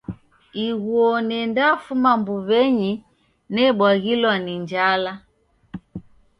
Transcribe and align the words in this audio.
Ighuo 0.65 1.09
nendafuma 1.27 2.11
mbuwenyi 2.19 2.91
nebwaghilo 3.55 4.31
ni 4.43 4.53
njala 4.61 5.13